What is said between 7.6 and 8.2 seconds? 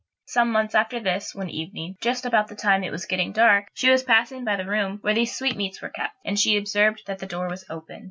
open.